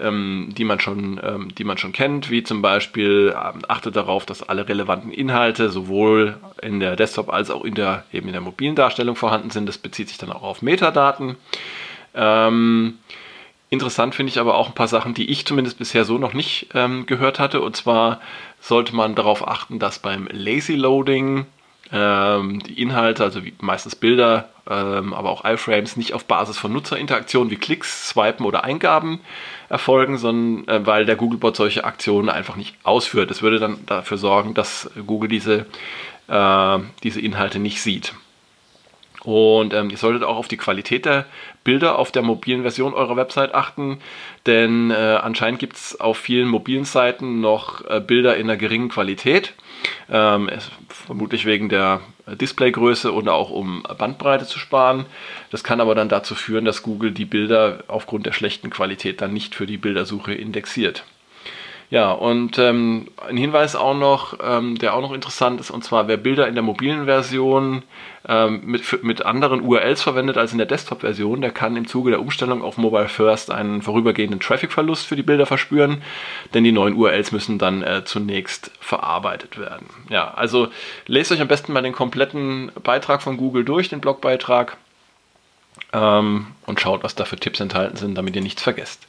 ähm, 0.00 0.48
die, 0.56 0.64
man 0.64 0.80
schon, 0.80 1.20
ähm, 1.22 1.54
die 1.54 1.64
man 1.64 1.78
schon 1.78 1.92
kennt, 1.92 2.30
wie 2.30 2.42
zum 2.42 2.62
Beispiel 2.62 3.34
ähm, 3.34 3.62
achtet 3.68 3.96
darauf, 3.96 4.26
dass 4.26 4.42
alle 4.42 4.68
relevanten 4.68 5.10
Inhalte 5.10 5.70
sowohl 5.70 6.38
in 6.62 6.80
der 6.80 6.96
Desktop- 6.96 7.32
als 7.32 7.50
auch 7.50 7.64
in 7.64 7.74
der, 7.74 8.04
eben 8.12 8.28
in 8.28 8.32
der 8.32 8.40
mobilen 8.40 8.74
Darstellung 8.74 9.16
vorhanden 9.16 9.50
sind. 9.50 9.66
Das 9.66 9.78
bezieht 9.78 10.08
sich 10.08 10.18
dann 10.18 10.32
auch 10.32 10.42
auf 10.42 10.62
Metadaten. 10.62 11.36
Ähm, 12.14 12.98
interessant 13.70 14.14
finde 14.14 14.30
ich 14.30 14.38
aber 14.38 14.54
auch 14.54 14.68
ein 14.68 14.74
paar 14.74 14.88
Sachen, 14.88 15.14
die 15.14 15.30
ich 15.30 15.46
zumindest 15.46 15.78
bisher 15.78 16.04
so 16.04 16.18
noch 16.18 16.32
nicht 16.32 16.68
ähm, 16.74 17.06
gehört 17.06 17.38
hatte. 17.38 17.60
Und 17.60 17.76
zwar 17.76 18.20
sollte 18.60 18.94
man 18.94 19.14
darauf 19.14 19.46
achten, 19.46 19.78
dass 19.78 19.98
beim 19.98 20.28
Lazy 20.30 20.74
Loading 20.74 21.46
die 21.90 22.82
Inhalte, 22.82 23.24
also 23.24 23.40
meistens 23.60 23.96
Bilder, 23.96 24.50
ähm, 24.68 25.14
aber 25.14 25.30
auch 25.30 25.44
iFrames, 25.44 25.96
nicht 25.96 26.12
auf 26.12 26.26
Basis 26.26 26.58
von 26.58 26.72
Nutzerinteraktionen 26.72 27.50
wie 27.50 27.56
Klicks, 27.56 28.10
Swipen 28.10 28.44
oder 28.44 28.64
Eingaben 28.64 29.20
erfolgen, 29.68 30.18
sondern 30.18 30.68
äh, 30.68 30.86
weil 30.86 31.06
der 31.06 31.16
Googlebot 31.16 31.56
solche 31.56 31.84
Aktionen 31.84 32.28
einfach 32.28 32.56
nicht 32.56 32.76
ausführt. 32.82 33.30
Das 33.30 33.42
würde 33.42 33.58
dann 33.58 33.86
dafür 33.86 34.18
sorgen, 34.18 34.54
dass 34.54 34.90
Google 35.06 35.30
diese, 35.30 35.66
äh, 36.28 36.78
diese 37.02 37.20
Inhalte 37.20 37.58
nicht 37.58 37.80
sieht. 37.80 38.14
Und 39.28 39.74
ähm, 39.74 39.90
ihr 39.90 39.98
solltet 39.98 40.22
auch 40.22 40.38
auf 40.38 40.48
die 40.48 40.56
Qualität 40.56 41.04
der 41.04 41.26
Bilder 41.62 41.98
auf 41.98 42.10
der 42.10 42.22
mobilen 42.22 42.62
Version 42.62 42.94
eurer 42.94 43.14
Website 43.16 43.52
achten, 43.52 43.98
denn 44.46 44.90
äh, 44.90 44.94
anscheinend 44.94 45.60
gibt 45.60 45.76
es 45.76 46.00
auf 46.00 46.16
vielen 46.16 46.48
mobilen 46.48 46.86
Seiten 46.86 47.42
noch 47.42 47.84
äh, 47.84 48.00
Bilder 48.00 48.38
in 48.38 48.44
einer 48.48 48.56
geringen 48.56 48.88
Qualität. 48.88 49.52
Ähm, 50.08 50.48
es, 50.48 50.70
vermutlich 50.88 51.44
wegen 51.44 51.68
der 51.68 52.00
Displaygröße 52.26 53.12
oder 53.12 53.34
auch 53.34 53.50
um 53.50 53.82
Bandbreite 53.98 54.46
zu 54.46 54.58
sparen. 54.58 55.04
Das 55.50 55.62
kann 55.62 55.82
aber 55.82 55.94
dann 55.94 56.08
dazu 56.08 56.34
führen, 56.34 56.64
dass 56.64 56.82
Google 56.82 57.10
die 57.10 57.26
Bilder 57.26 57.84
aufgrund 57.86 58.24
der 58.24 58.32
schlechten 58.32 58.70
Qualität 58.70 59.20
dann 59.20 59.34
nicht 59.34 59.54
für 59.54 59.66
die 59.66 59.76
Bildersuche 59.76 60.32
indexiert. 60.32 61.04
Ja, 61.90 62.12
und 62.12 62.58
ähm, 62.58 63.08
ein 63.26 63.38
Hinweis 63.38 63.74
auch 63.74 63.96
noch, 63.96 64.38
ähm, 64.42 64.76
der 64.76 64.94
auch 64.94 65.00
noch 65.00 65.12
interessant 65.12 65.58
ist, 65.58 65.70
und 65.70 65.82
zwar 65.82 66.06
wer 66.06 66.18
Bilder 66.18 66.46
in 66.46 66.54
der 66.54 66.62
mobilen 66.62 67.06
Version 67.06 67.82
ähm, 68.28 68.60
mit, 68.66 69.02
mit 69.02 69.24
anderen 69.24 69.62
URLs 69.62 70.02
verwendet 70.02 70.36
als 70.36 70.52
in 70.52 70.58
der 70.58 70.66
Desktop-Version, 70.66 71.40
der 71.40 71.50
kann 71.50 71.76
im 71.76 71.86
Zuge 71.86 72.10
der 72.10 72.20
Umstellung 72.20 72.62
auf 72.62 72.76
Mobile 72.76 73.08
First 73.08 73.50
einen 73.50 73.80
vorübergehenden 73.80 74.38
Traffic-Verlust 74.38 75.06
für 75.06 75.16
die 75.16 75.22
Bilder 75.22 75.46
verspüren, 75.46 76.02
denn 76.52 76.62
die 76.62 76.72
neuen 76.72 76.94
URLs 76.94 77.32
müssen 77.32 77.58
dann 77.58 77.82
äh, 77.82 78.04
zunächst 78.04 78.70
verarbeitet 78.80 79.58
werden. 79.58 79.86
Ja, 80.10 80.34
also 80.34 80.68
lest 81.06 81.32
euch 81.32 81.40
am 81.40 81.48
besten 81.48 81.72
mal 81.72 81.82
den 81.82 81.94
kompletten 81.94 82.70
Beitrag 82.82 83.22
von 83.22 83.38
Google 83.38 83.64
durch, 83.64 83.88
den 83.88 84.02
Blogbeitrag, 84.02 84.76
ähm, 85.94 86.48
und 86.66 86.80
schaut, 86.80 87.02
was 87.02 87.14
da 87.14 87.24
für 87.24 87.36
Tipps 87.36 87.60
enthalten 87.60 87.96
sind, 87.96 88.14
damit 88.14 88.36
ihr 88.36 88.42
nichts 88.42 88.62
vergesst. 88.62 89.06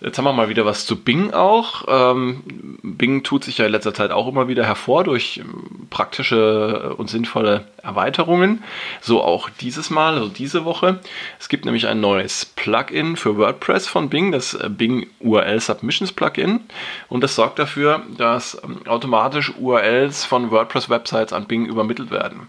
Jetzt 0.00 0.16
haben 0.16 0.24
wir 0.24 0.32
mal 0.32 0.48
wieder 0.48 0.64
was 0.64 0.86
zu 0.86 0.96
Bing 0.96 1.32
auch. 1.32 1.84
Ähm, 1.88 2.78
Bing 2.82 3.24
tut 3.24 3.42
sich 3.42 3.58
ja 3.58 3.66
in 3.66 3.72
letzter 3.72 3.94
Zeit 3.94 4.12
auch 4.12 4.28
immer 4.28 4.46
wieder 4.46 4.64
hervor 4.64 5.02
durch 5.02 5.38
ähm, 5.38 5.88
praktische 5.90 6.94
und 6.96 7.10
sinnvolle 7.10 7.66
Erweiterungen. 7.82 8.62
So 9.00 9.22
auch 9.22 9.50
dieses 9.50 9.90
Mal, 9.90 10.14
also 10.14 10.28
diese 10.28 10.64
Woche. 10.64 11.00
Es 11.40 11.48
gibt 11.48 11.64
nämlich 11.64 11.88
ein 11.88 12.00
neues 12.00 12.44
Plugin 12.44 13.16
für 13.16 13.36
WordPress 13.36 13.88
von 13.88 14.08
Bing, 14.08 14.30
das 14.30 14.54
äh, 14.54 14.68
Bing 14.70 15.08
URL 15.18 15.58
Submissions 15.58 16.12
Plugin. 16.12 16.60
Und 17.08 17.24
das 17.24 17.34
sorgt 17.34 17.58
dafür, 17.58 18.02
dass 18.16 18.60
ähm, 18.62 18.86
automatisch 18.86 19.52
URLs 19.58 20.24
von 20.24 20.52
WordPress-Websites 20.52 21.32
an 21.32 21.46
Bing 21.46 21.66
übermittelt 21.66 22.12
werden. 22.12 22.46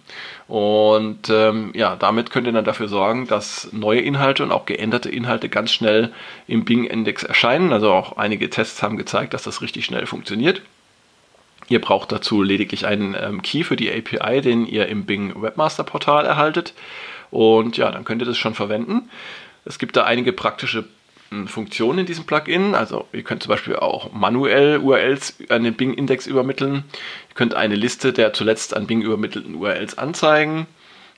Und 0.48 1.30
ähm, 1.30 1.72
ja, 1.76 1.96
damit 1.96 2.32
könnt 2.32 2.48
ihr 2.48 2.54
dann 2.54 2.66
dafür 2.66 2.88
sorgen, 2.88 3.28
dass 3.28 3.70
neue 3.72 4.02
Inhalte 4.02 4.44
und 4.44 4.52
auch 4.52 4.66
geänderte 4.66 5.10
Inhalte 5.10 5.48
ganz 5.48 5.72
schnell 5.72 6.12
im 6.48 6.66
Bing-Index 6.66 7.24
erscheinen. 7.24 7.39
Also 7.44 7.92
auch 7.92 8.18
einige 8.18 8.50
Tests 8.50 8.84
haben 8.84 8.98
gezeigt, 8.98 9.34
dass 9.34 9.44
das 9.44 9.62
richtig 9.62 9.86
schnell 9.86 10.06
funktioniert. 10.06 10.62
Ihr 11.70 11.80
braucht 11.80 12.12
dazu 12.12 12.42
lediglich 12.42 12.86
einen 12.86 13.16
ähm, 13.20 13.42
Key 13.42 13.64
für 13.64 13.76
die 13.76 13.92
API, 13.92 14.42
den 14.42 14.66
ihr 14.66 14.88
im 14.88 15.06
Bing 15.06 15.42
Webmaster 15.42 15.84
Portal 15.84 16.26
erhaltet. 16.26 16.74
Und 17.32 17.78
ja, 17.78 17.92
dann 17.92 18.06
könnt 18.06 18.22
ihr 18.22 18.26
das 18.26 18.38
schon 18.38 18.56
verwenden. 18.56 19.10
Es 19.66 19.78
gibt 19.78 19.96
da 19.96 20.04
einige 20.04 20.34
praktische 20.34 20.86
Funktionen 21.46 22.00
in 22.00 22.06
diesem 22.08 22.26
Plugin. 22.26 22.74
Also 22.74 23.06
ihr 23.14 23.22
könnt 23.22 23.44
zum 23.44 23.52
Beispiel 23.52 23.76
auch 23.76 24.12
manuell 24.12 24.80
URLs 24.80 25.36
an 25.50 25.64
den 25.64 25.76
Bing-Index 25.76 26.26
übermitteln. 26.26 26.86
Ihr 27.30 27.36
könnt 27.36 27.54
eine 27.54 27.76
Liste 27.76 28.14
der 28.14 28.34
zuletzt 28.34 28.76
an 28.76 28.88
Bing 28.88 29.02
übermittelten 29.02 29.56
URLs 29.56 29.98
anzeigen. 29.98 30.66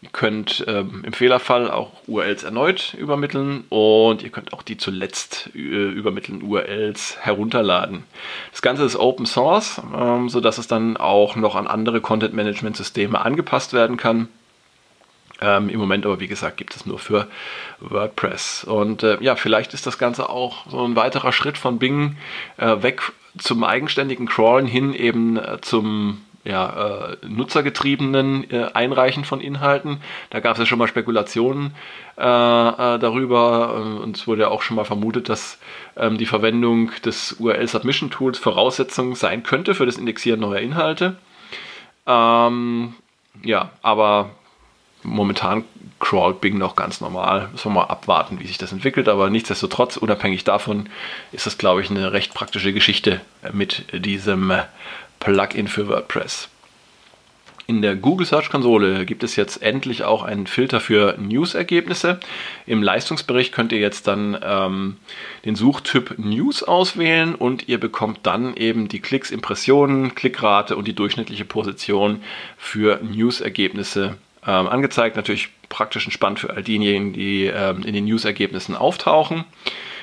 Ihr 0.03 0.09
könnt 0.09 0.65
ähm, 0.67 1.03
im 1.05 1.13
Fehlerfall 1.13 1.69
auch 1.69 1.91
URLs 2.07 2.41
erneut 2.41 2.95
übermitteln 2.95 3.65
und 3.69 4.23
ihr 4.23 4.31
könnt 4.31 4.51
auch 4.51 4.63
die 4.63 4.75
zuletzt 4.75 5.51
äh, 5.53 5.59
übermittelten 5.59 6.41
URLs 6.41 7.17
herunterladen. 7.19 8.03
Das 8.49 8.63
Ganze 8.63 8.83
ist 8.83 8.95
Open 8.95 9.27
Source, 9.27 9.79
ähm, 9.95 10.27
sodass 10.27 10.57
es 10.57 10.65
dann 10.65 10.97
auch 10.97 11.35
noch 11.35 11.55
an 11.55 11.67
andere 11.67 12.01
Content-Management-Systeme 12.01 13.23
angepasst 13.23 13.73
werden 13.73 13.97
kann. 13.97 14.27
Ähm, 15.39 15.69
Im 15.69 15.79
Moment 15.79 16.07
aber, 16.07 16.19
wie 16.19 16.27
gesagt, 16.27 16.57
gibt 16.57 16.75
es 16.75 16.87
nur 16.87 16.97
für 16.97 17.27
WordPress. 17.79 18.63
Und 18.63 19.03
äh, 19.03 19.17
ja, 19.21 19.35
vielleicht 19.35 19.75
ist 19.75 19.85
das 19.85 19.99
Ganze 19.99 20.29
auch 20.29 20.67
so 20.67 20.83
ein 20.83 20.95
weiterer 20.95 21.31
Schritt 21.31 21.59
von 21.59 21.77
Bing 21.77 22.17
äh, 22.57 22.81
weg 22.81 23.11
zum 23.37 23.63
eigenständigen 23.63 24.27
Crawlen 24.27 24.65
hin 24.65 24.95
eben 24.95 25.37
äh, 25.37 25.61
zum 25.61 26.21
ja, 26.43 27.11
äh, 27.11 27.17
nutzergetriebenen 27.27 28.49
äh, 28.49 28.65
Einreichen 28.73 29.25
von 29.25 29.41
Inhalten. 29.41 30.01
Da 30.29 30.39
gab 30.39 30.53
es 30.53 30.59
ja 30.59 30.65
schon 30.65 30.79
mal 30.79 30.87
Spekulationen 30.87 31.75
äh, 32.17 32.21
äh 32.21 32.99
darüber 32.99 33.75
äh, 33.75 34.03
und 34.03 34.17
es 34.17 34.27
wurde 34.27 34.41
ja 34.41 34.47
auch 34.49 34.61
schon 34.61 34.75
mal 34.75 34.85
vermutet, 34.85 35.29
dass 35.29 35.59
ähm, 35.97 36.17
die 36.17 36.25
Verwendung 36.25 36.91
des 37.05 37.33
URL 37.33 37.67
Submission 37.67 38.09
Tools 38.09 38.39
Voraussetzung 38.39 39.15
sein 39.15 39.43
könnte 39.43 39.75
für 39.75 39.85
das 39.85 39.97
Indexieren 39.97 40.39
neuer 40.39 40.59
Inhalte. 40.59 41.17
Ähm, 42.07 42.95
ja, 43.43 43.69
aber 43.81 44.31
momentan 45.03 45.63
crawlt 45.99 46.41
Bing 46.41 46.57
noch 46.57 46.75
ganz 46.75 47.01
normal. 47.01 47.49
Müssen 47.51 47.71
wir 47.71 47.81
mal 47.81 47.85
abwarten, 47.85 48.39
wie 48.39 48.47
sich 48.47 48.57
das 48.57 48.71
entwickelt. 48.71 49.07
Aber 49.07 49.29
nichtsdestotrotz, 49.29 49.97
unabhängig 49.97 50.43
davon, 50.43 50.89
ist 51.31 51.45
das, 51.45 51.57
glaube 51.57 51.81
ich, 51.81 51.89
eine 51.89 52.11
recht 52.11 52.33
praktische 52.33 52.73
Geschichte 52.73 53.21
mit 53.53 53.85
diesem 54.05 54.51
Plugin 55.21 55.69
für 55.69 55.87
WordPress. 55.87 56.49
In 57.67 57.81
der 57.81 57.95
Google 57.95 58.27
Search 58.27 58.49
Konsole 58.49 59.05
gibt 59.05 59.23
es 59.23 59.37
jetzt 59.37 59.61
endlich 59.61 60.03
auch 60.03 60.23
einen 60.23 60.45
Filter 60.45 60.81
für 60.81 61.15
News-Ergebnisse. 61.17 62.19
Im 62.65 62.83
Leistungsbericht 62.83 63.53
könnt 63.53 63.71
ihr 63.71 63.79
jetzt 63.79 64.07
dann 64.07 64.37
ähm, 64.43 64.97
den 65.45 65.55
Suchtyp 65.55 66.15
News 66.17 66.63
auswählen 66.63 67.33
und 67.33 67.69
ihr 67.69 67.79
bekommt 67.79 68.19
dann 68.23 68.57
eben 68.57 68.89
die 68.89 68.99
Klicks, 68.99 69.31
Impressionen, 69.31 70.15
Klickrate 70.15 70.75
und 70.75 70.85
die 70.85 70.95
durchschnittliche 70.95 71.45
Position 71.45 72.21
für 72.57 72.99
News-Ergebnisse 73.01 74.17
ähm, 74.45 74.67
angezeigt. 74.67 75.15
Natürlich 75.15 75.47
praktisch 75.69 76.03
entspannt 76.03 76.39
für 76.39 76.49
all 76.49 76.63
diejenigen, 76.63 77.13
die 77.13 77.45
ähm, 77.45 77.83
in 77.83 77.93
den 77.93 78.03
News-Ergebnissen 78.03 78.75
auftauchen. 78.75 79.45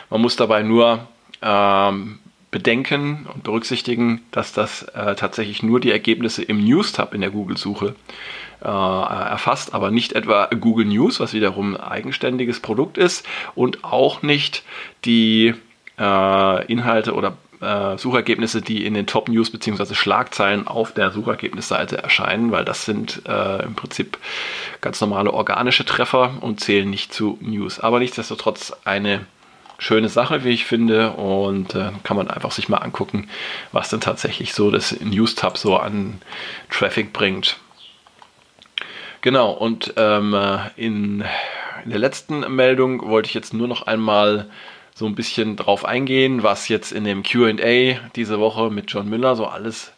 Man 0.09 0.23
muss 0.23 0.37
dabei 0.37 0.63
nur 0.63 1.07
ähm, 1.43 2.19
bedenken 2.51 3.27
und 3.33 3.43
berücksichtigen, 3.45 4.23
dass 4.31 4.53
das 4.53 4.83
äh, 4.83 5.15
tatsächlich 5.15 5.63
nur 5.63 5.81
die 5.81 5.91
Ergebnisse 5.91 6.43
im 6.43 6.65
News-Tab 6.65 7.15
in 7.15 7.21
der 7.21 7.31
Google-Suche 7.31 7.95
äh, 8.63 8.67
erfasst, 8.67 9.75
aber 9.75 9.91
nicht 9.91 10.13
etwa 10.13 10.47
Google 10.47 10.87
News, 10.87 11.21
was 11.21 11.33
wiederum 11.35 11.77
ein 11.77 11.81
eigenständiges 11.81 12.61
Produkt 12.61 12.99
ist 12.99 13.27
und 13.55 13.85
auch 13.85 14.23
nicht 14.23 14.63
die 15.05 15.55
äh, 15.99 16.67
Inhalte 16.67 17.15
oder 17.15 17.37
äh, 17.61 17.99
Suchergebnisse, 17.99 18.63
die 18.63 18.87
in 18.87 18.95
den 18.95 19.07
Top 19.07 19.29
News 19.29 19.51
bzw. 19.51 19.95
Schlagzeilen 19.95 20.67
auf 20.67 20.93
der 20.93 21.11
Suchergebnisseite 21.11 21.99
erscheinen, 21.99 22.51
weil 22.51 22.65
das 22.65 22.85
sind 22.85 23.23
äh, 23.27 23.65
im 23.65 23.75
Prinzip 23.75 24.19
ganz 24.81 25.01
normale 25.01 25.33
organische 25.33 25.85
Treffer 25.85 26.39
und 26.41 26.61
zählen 26.61 26.89
nicht 26.89 27.13
zu 27.13 27.39
News. 27.41 27.81
Aber 27.81 27.99
nichtsdestotrotz 27.99 28.73
eine 28.85 29.27
schöne 29.79 30.09
Sache, 30.09 30.45
wie 30.45 30.51
ich 30.51 30.65
finde, 30.65 31.13
und 31.13 31.75
äh, 31.75 31.93
kann 32.03 32.17
man 32.17 32.29
einfach 32.29 32.51
sich 32.51 32.69
mal 32.69 32.79
angucken, 32.79 33.29
was 33.73 33.89
denn 33.89 34.01
tatsächlich 34.01 34.53
so 34.53 34.71
das 34.71 35.01
News-Tab 35.01 35.57
so 35.57 35.77
an 35.77 36.21
Traffic 36.71 37.13
bringt. 37.13 37.59
Genau, 39.21 39.51
und 39.51 39.95
ähm, 39.97 40.37
in, 40.77 41.25
in 41.85 41.91
der 41.91 41.99
letzten 41.99 42.41
Meldung 42.55 43.09
wollte 43.09 43.29
ich 43.29 43.35
jetzt 43.35 43.55
nur 43.55 43.69
noch 43.69 43.83
einmal 43.83 44.49
so 44.95 45.07
ein 45.07 45.15
bisschen 45.15 45.57
drauf 45.57 45.85
eingehen, 45.85 46.43
was 46.43 46.69
jetzt 46.69 46.93
in 46.93 47.05
dem 47.05 47.23
QA 47.23 48.01
diese 48.17 48.41
Woche 48.41 48.71
mit 48.71 48.91
John 48.91 49.09
Miller 49.09 49.37
so 49.37 49.47
alles 49.47 49.93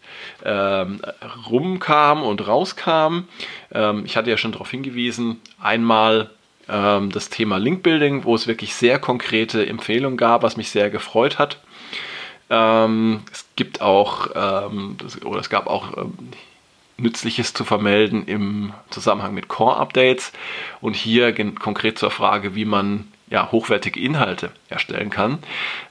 ähm, 0.44 1.00
rumkam 1.48 2.22
und 2.22 2.46
rauskam. 2.46 3.24
Ähm, 3.72 4.04
ich 4.04 4.16
hatte 4.16 4.30
ja 4.30 4.36
schon 4.36 4.52
darauf 4.52 4.70
hingewiesen, 4.70 5.40
einmal 5.58 6.30
ähm, 6.70 7.10
das 7.10 7.30
Thema 7.30 7.58
Linkbuilding, 7.58 8.24
wo 8.24 8.34
es 8.34 8.46
wirklich 8.46 8.74
sehr 8.74 8.98
konkrete 8.98 9.66
Empfehlungen 9.66 10.16
gab, 10.16 10.42
was 10.42 10.56
mich 10.56 10.70
sehr 10.70 10.90
gefreut 10.90 11.38
hat. 11.38 11.60
Ähm, 12.48 13.22
es 13.32 13.46
gibt 13.56 13.80
auch, 13.80 14.28
ähm, 14.34 14.96
das, 14.98 15.22
oder 15.22 15.40
es 15.40 15.50
gab 15.50 15.66
auch 15.66 15.96
ähm, 15.96 16.14
Nützliches 16.96 17.54
zu 17.54 17.64
vermelden 17.64 18.26
im 18.26 18.72
Zusammenhang 18.90 19.34
mit 19.34 19.48
Core-Updates 19.48 20.32
und 20.80 20.94
hier 20.94 21.32
konkret 21.54 21.98
zur 21.98 22.10
Frage, 22.10 22.54
wie 22.54 22.64
man 22.64 23.08
ja, 23.30 23.50
hochwertige 23.52 24.00
Inhalte 24.00 24.50
erstellen 24.68 25.10
kann. 25.10 25.38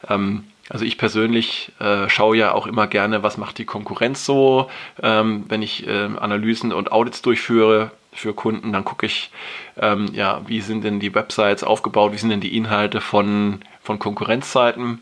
Ähm, 0.07 0.43
also 0.69 0.85
ich 0.85 0.99
persönlich 0.99 1.71
äh, 1.79 2.07
schaue 2.09 2.37
ja 2.37 2.51
auch 2.53 2.67
immer 2.67 2.85
gerne, 2.85 3.23
was 3.23 3.37
macht 3.37 3.57
die 3.57 3.65
Konkurrenz 3.65 4.23
so, 4.23 4.69
ähm, 5.01 5.45
wenn 5.47 5.63
ich 5.63 5.87
äh, 5.87 6.09
Analysen 6.19 6.71
und 6.71 6.91
Audits 6.91 7.23
durchführe 7.23 7.91
für 8.11 8.33
Kunden, 8.33 8.73
dann 8.73 8.83
gucke 8.85 9.05
ich, 9.05 9.31
ähm, 9.77 10.09
ja, 10.13 10.41
wie 10.47 10.61
sind 10.61 10.83
denn 10.83 10.99
die 10.99 11.13
Websites 11.15 11.63
aufgebaut, 11.63 12.11
wie 12.11 12.17
sind 12.17 12.29
denn 12.29 12.41
die 12.41 12.57
Inhalte 12.57 13.01
von, 13.01 13.59
von 13.81 13.99
Konkurrenzseiten. 13.99 15.01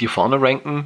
die 0.00 0.08
vorne 0.08 0.40
ranken. 0.40 0.84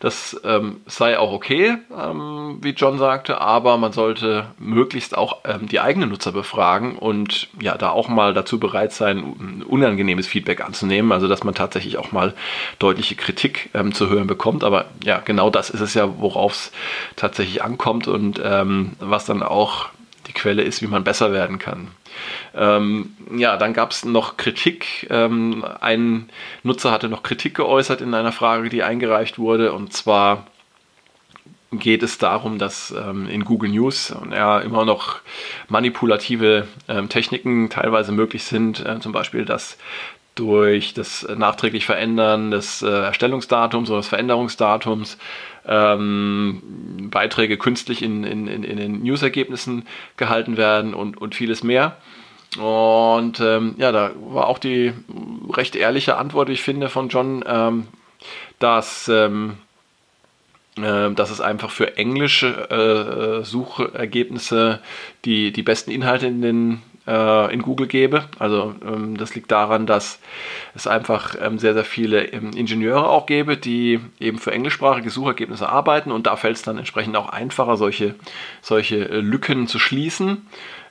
Das 0.00 0.40
ähm, 0.44 0.80
sei 0.86 1.18
auch 1.18 1.32
okay, 1.32 1.78
ähm, 1.96 2.58
wie 2.60 2.70
John 2.70 2.98
sagte, 2.98 3.40
aber 3.40 3.78
man 3.78 3.92
sollte 3.92 4.46
möglichst 4.58 5.16
auch 5.16 5.38
ähm, 5.44 5.68
die 5.68 5.80
eigenen 5.80 6.10
Nutzer 6.10 6.32
befragen 6.32 6.96
und 6.96 7.48
ja, 7.60 7.78
da 7.78 7.90
auch 7.90 8.08
mal 8.08 8.34
dazu 8.34 8.58
bereit 8.58 8.92
sein, 8.92 9.62
unangenehmes 9.66 10.26
Feedback 10.26 10.60
anzunehmen, 10.60 11.12
also 11.12 11.28
dass 11.28 11.44
man 11.44 11.54
tatsächlich 11.54 11.98
auch 11.98 12.12
mal 12.12 12.34
deutliche 12.78 13.14
Kritik 13.14 13.70
ähm, 13.74 13.94
zu 13.94 14.08
hören 14.08 14.26
bekommt. 14.26 14.64
Aber 14.64 14.86
ja, 15.04 15.20
genau 15.24 15.50
das 15.50 15.70
ist 15.70 15.80
es 15.80 15.94
ja, 15.94 16.18
worauf 16.18 16.52
es 16.52 16.72
tatsächlich 17.16 17.62
ankommt 17.62 18.08
und 18.08 18.40
ähm, 18.44 18.92
was 18.98 19.24
dann 19.24 19.42
auch 19.42 19.88
die 20.26 20.32
Quelle 20.32 20.62
ist, 20.62 20.82
wie 20.82 20.86
man 20.86 21.04
besser 21.04 21.32
werden 21.32 21.58
kann. 21.58 21.88
Ähm, 22.54 23.16
ja, 23.34 23.56
dann 23.56 23.72
gab 23.72 23.90
es 23.90 24.04
noch 24.04 24.36
Kritik. 24.36 25.06
Ähm, 25.10 25.64
ein 25.80 26.28
Nutzer 26.62 26.90
hatte 26.90 27.08
noch 27.08 27.22
Kritik 27.22 27.54
geäußert 27.54 28.00
in 28.00 28.14
einer 28.14 28.32
Frage, 28.32 28.68
die 28.68 28.82
eingereicht 28.82 29.38
wurde. 29.38 29.72
Und 29.72 29.92
zwar 29.92 30.46
geht 31.72 32.02
es 32.02 32.18
darum, 32.18 32.58
dass 32.58 32.90
ähm, 32.90 33.26
in 33.28 33.44
Google 33.44 33.70
News 33.70 34.14
ja 34.30 34.60
immer 34.60 34.84
noch 34.84 35.20
manipulative 35.68 36.68
ähm, 36.88 37.08
Techniken 37.08 37.70
teilweise 37.70 38.12
möglich 38.12 38.44
sind. 38.44 38.84
Äh, 38.84 39.00
zum 39.00 39.12
Beispiel, 39.12 39.44
dass 39.44 39.78
durch 40.34 40.94
das 40.94 41.26
nachträglich 41.36 41.84
Verändern 41.84 42.50
des 42.50 42.82
äh, 42.82 42.88
Erstellungsdatums 42.88 43.90
oder 43.90 44.00
des 44.00 44.08
Veränderungsdatums 44.08 45.18
ähm, 45.66 47.08
Beiträge 47.10 47.58
künstlich 47.58 48.02
in, 48.02 48.24
in, 48.24 48.48
in, 48.48 48.64
in 48.64 48.76
den 48.76 49.02
News-Ergebnissen 49.02 49.86
gehalten 50.16 50.56
werden 50.56 50.94
und, 50.94 51.18
und 51.18 51.34
vieles 51.34 51.62
mehr. 51.62 51.96
Und 52.58 53.40
ähm, 53.40 53.74
ja, 53.78 53.92
da 53.92 54.10
war 54.16 54.46
auch 54.46 54.58
die 54.58 54.92
recht 55.50 55.76
ehrliche 55.76 56.16
Antwort, 56.16 56.48
ich 56.50 56.62
finde, 56.62 56.88
von 56.88 57.08
John, 57.08 57.44
ähm, 57.46 57.86
dass, 58.58 59.08
ähm, 59.08 59.56
äh, 60.76 61.10
dass 61.12 61.30
es 61.30 61.40
einfach 61.40 61.70
für 61.70 61.96
englische 61.96 62.70
äh, 62.70 63.44
Suchergebnisse 63.44 64.80
die, 65.24 65.52
die 65.52 65.62
besten 65.62 65.90
Inhalte 65.90 66.26
in 66.26 66.42
den 66.42 66.82
äh, 67.06 67.52
in 67.52 67.62
Google 67.62 67.86
gebe. 67.86 68.24
Also 68.38 68.74
ähm, 68.86 69.16
das 69.16 69.34
liegt 69.34 69.50
daran, 69.50 69.86
dass 69.86 70.20
es 70.74 70.86
einfach 70.86 71.34
ähm, 71.40 71.58
sehr, 71.58 71.74
sehr 71.74 71.84
viele 71.84 72.24
ähm, 72.26 72.50
Ingenieure 72.54 73.08
auch 73.08 73.26
gäbe, 73.26 73.56
die 73.56 74.00
eben 74.20 74.38
für 74.38 74.52
englischsprachige 74.52 75.10
Suchergebnisse 75.10 75.68
arbeiten 75.68 76.12
und 76.12 76.26
da 76.26 76.36
fällt 76.36 76.56
es 76.56 76.62
dann 76.62 76.78
entsprechend 76.78 77.16
auch 77.16 77.28
einfacher, 77.28 77.76
solche, 77.76 78.14
solche 78.60 79.08
äh, 79.08 79.20
Lücken 79.20 79.66
zu 79.66 79.78
schließen. 79.78 80.46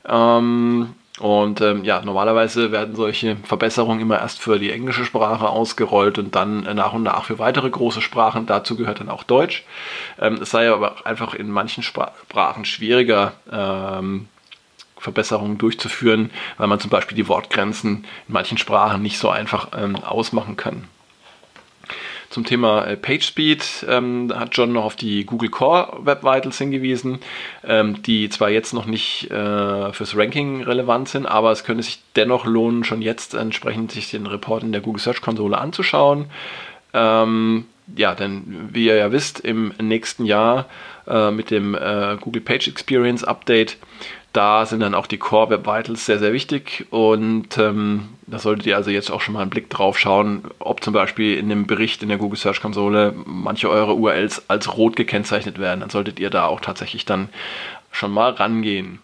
Ähm, 0.07 0.95
und 1.19 1.61
ähm, 1.61 1.83
ja, 1.83 2.01
normalerweise 2.01 2.71
werden 2.71 2.95
solche 2.95 3.35
Verbesserungen 3.43 3.99
immer 3.99 4.19
erst 4.19 4.39
für 4.39 4.57
die 4.57 4.71
englische 4.71 5.05
Sprache 5.05 5.47
ausgerollt 5.47 6.17
und 6.17 6.35
dann 6.35 6.65
äh, 6.65 6.73
nach 6.73 6.93
und 6.93 7.03
nach 7.03 7.25
für 7.25 7.37
weitere 7.37 7.69
große 7.69 8.01
Sprachen. 8.01 8.47
Dazu 8.47 8.75
gehört 8.75 9.01
dann 9.01 9.09
auch 9.09 9.23
Deutsch. 9.23 9.63
Ähm, 10.19 10.39
es 10.41 10.49
sei 10.49 10.71
aber 10.71 11.05
einfach 11.05 11.35
in 11.35 11.51
manchen 11.51 11.83
Sprachen 11.83 12.65
schwieriger, 12.65 13.33
ähm, 13.51 14.29
Verbesserungen 15.01 15.57
durchzuführen, 15.57 16.29
weil 16.57 16.67
man 16.67 16.79
zum 16.79 16.89
Beispiel 16.89 17.15
die 17.15 17.27
Wortgrenzen 17.27 18.05
in 18.27 18.33
manchen 18.33 18.57
Sprachen 18.57 19.01
nicht 19.01 19.17
so 19.17 19.29
einfach 19.29 19.69
ähm, 19.75 19.95
ausmachen 19.97 20.55
kann. 20.55 20.85
Zum 22.29 22.45
Thema 22.45 22.85
äh, 22.85 22.95
PageSpeed 22.95 23.87
ähm, 23.89 24.31
hat 24.33 24.55
John 24.55 24.71
noch 24.71 24.85
auf 24.85 24.95
die 24.95 25.25
Google 25.25 25.49
Core 25.49 26.05
Web 26.05 26.23
Vitals 26.23 26.57
hingewiesen, 26.59 27.19
ähm, 27.65 28.01
die 28.03 28.29
zwar 28.29 28.49
jetzt 28.49 28.73
noch 28.73 28.85
nicht 28.85 29.29
äh, 29.29 29.91
fürs 29.91 30.15
Ranking 30.15 30.63
relevant 30.63 31.09
sind, 31.09 31.25
aber 31.25 31.51
es 31.51 31.65
könnte 31.65 31.83
sich 31.83 32.01
dennoch 32.15 32.45
lohnen, 32.45 32.85
schon 32.85 33.01
jetzt 33.01 33.33
entsprechend 33.33 33.91
sich 33.91 34.11
den 34.11 34.27
Report 34.27 34.63
in 34.63 34.71
der 34.71 34.79
Google 34.79 35.01
Search 35.01 35.19
Konsole 35.19 35.57
anzuschauen. 35.57 36.27
Ähm, 36.93 37.65
ja, 37.95 38.15
denn 38.15 38.69
wie 38.71 38.85
ihr 38.85 38.95
ja 38.95 39.11
wisst, 39.11 39.39
im 39.39 39.73
nächsten 39.81 40.25
Jahr 40.25 40.67
äh, 41.07 41.31
mit 41.31 41.51
dem 41.51 41.75
äh, 41.75 42.17
Google 42.19 42.41
Page 42.41 42.67
Experience 42.67 43.23
Update 43.23 43.77
da 44.33 44.65
sind 44.65 44.79
dann 44.79 44.95
auch 44.95 45.07
die 45.07 45.17
Core 45.17 45.49
Web 45.49 45.67
Vitals 45.67 46.05
sehr, 46.05 46.17
sehr 46.17 46.31
wichtig 46.31 46.87
und 46.89 47.57
ähm, 47.57 48.09
da 48.27 48.39
solltet 48.39 48.65
ihr 48.65 48.77
also 48.77 48.89
jetzt 48.89 49.11
auch 49.11 49.19
schon 49.19 49.33
mal 49.33 49.41
einen 49.41 49.49
Blick 49.49 49.69
drauf 49.69 49.99
schauen, 49.99 50.43
ob 50.59 50.81
zum 50.81 50.93
Beispiel 50.93 51.37
in 51.37 51.49
dem 51.49 51.67
Bericht 51.67 52.01
in 52.01 52.07
der 52.07 52.17
Google 52.17 52.39
Search 52.39 52.61
Konsole 52.61 53.13
manche 53.25 53.69
eure 53.69 53.95
URLs 53.95 54.49
als 54.49 54.77
rot 54.77 54.95
gekennzeichnet 54.95 55.59
werden. 55.59 55.81
Dann 55.81 55.89
solltet 55.89 56.19
ihr 56.19 56.29
da 56.29 56.45
auch 56.45 56.61
tatsächlich 56.61 57.03
dann 57.03 57.27
schon 57.91 58.11
mal 58.11 58.31
rangehen. 58.31 58.99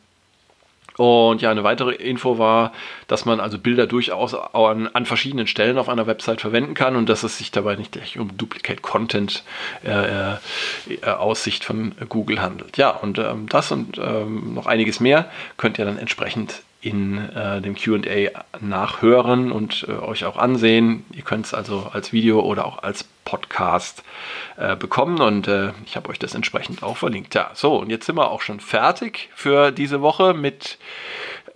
Und 0.98 1.42
ja, 1.42 1.52
eine 1.52 1.64
weitere 1.64 1.94
Info 1.94 2.38
war, 2.38 2.74
dass 3.08 3.26
man 3.26 3.40
also 3.40 3.60
Bilder 3.60 3.88
durchaus 3.88 4.34
an, 4.34 4.88
an 4.88 5.06
verschiedenen 5.06 5.48
Stellen 5.48 5.78
auf 5.78 5.90
einer 5.90 6.08
Website 6.08 6.42
verwenden 6.42 6.74
kann 6.74 6.96
und 6.96 7.08
dass 7.08 7.24
es 7.24 7.38
sich 7.38 7.52
dabei 7.52 7.76
nicht 7.76 7.92
gleich 7.92 8.18
um 8.18 8.36
Duplicate 8.38 8.82
Content 8.82 9.44
äh, 9.86 10.32
äh, 10.32 11.06
aus 11.06 11.44
Sicht 11.44 11.64
von 11.64 11.94
Google 12.10 12.42
handelt. 12.42 12.78
Ja, 12.78 12.90
und 12.90 13.20
ähm, 13.20 13.48
das 13.48 13.72
und 13.72 13.98
ähm, 13.98 14.56
noch 14.56 14.66
einiges 14.66 15.00
mehr 15.00 15.30
könnt 15.58 15.78
ihr 15.78 15.86
dann 15.86 15.98
entsprechend 15.98 16.64
in 16.82 17.18
äh, 17.18 17.62
dem 17.62 17.76
QA 17.76 18.30
nachhören 18.60 19.52
und 19.52 19.86
äh, 19.88 19.94
euch 19.94 20.26
auch 20.26 20.38
ansehen. 20.38 21.06
Ihr 21.14 21.24
könnt 21.24 21.46
es 21.46 21.54
also 21.54 21.90
als 21.92 22.14
Video 22.14 22.40
oder 22.42 22.66
auch 22.66 22.84
als 22.84 23.06
Podcast 23.28 24.04
äh, 24.56 24.78
bekommen 24.78 25.20
und 25.20 25.50
äh, 25.50 25.74
ich 25.86 25.98
habe 25.98 26.08
euch 26.08 26.18
das 26.18 26.34
entsprechend 26.34 26.82
auch 26.82 26.96
verlinkt. 26.96 27.36
Ja, 27.36 27.52
so 27.54 27.76
und 27.76 27.90
jetzt 27.90 28.06
sind 28.06 28.16
wir 28.16 28.32
auch 28.32 28.40
schon 28.40 28.62
fertig 28.62 29.30
für 29.36 29.72
diese 29.72 30.02
Woche 30.02 30.34
mit 30.34 30.78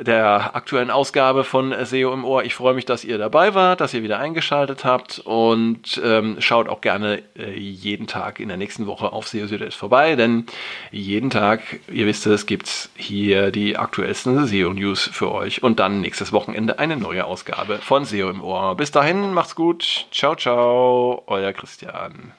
der 0.02 0.56
aktuellen 0.56 0.90
Ausgabe 0.90 1.44
von 1.44 1.74
SEO 1.86 2.14
im 2.14 2.26
Ohr. 2.26 2.44
Ich 2.44 2.56
freue 2.56 2.74
mich, 2.74 2.86
dass 2.86 3.04
ihr 3.04 3.18
dabei 3.18 3.54
wart, 3.54 3.82
dass 3.82 3.94
ihr 3.94 4.04
wieder 4.04 4.20
eingeschaltet 4.20 4.84
habt 4.84 5.20
und 5.20 6.02
ähm, 6.04 6.38
schaut 6.40 6.68
auch 6.68 6.82
gerne 6.82 7.22
äh, 7.38 7.58
jeden 7.58 8.08
Tag 8.08 8.40
in 8.40 8.48
der 8.48 8.58
nächsten 8.58 8.88
Woche 8.88 9.14
auf 9.14 9.28
SEO 9.28 9.48
Südwest 9.48 9.78
vorbei, 9.78 10.16
denn 10.16 10.46
jeden 10.92 11.30
Tag, 11.30 11.62
ihr 11.92 12.08
wisst 12.08 12.26
es, 12.26 12.46
gibt 12.46 12.68
es 12.68 12.90
hier 12.96 13.52
die 13.52 13.78
aktuellsten 13.78 14.48
SEO-News 14.48 15.10
für 15.14 15.32
euch 15.32 15.64
und 15.64 15.80
dann 15.80 16.02
nächstes 16.02 16.34
Wochenende 16.34 16.80
eine 16.80 16.98
neue 16.98 17.26
Ausgabe 17.26 17.78
von 17.78 18.06
SEO 18.06 18.30
im 18.30 18.44
Ohr. 18.44 18.76
Bis 18.76 18.92
dahin, 18.92 19.34
macht's 19.34 19.56
gut. 19.56 20.08
Ciao, 20.12 20.36
ciao, 20.36 21.24
euer 21.28 21.54
Christian. 21.54 22.34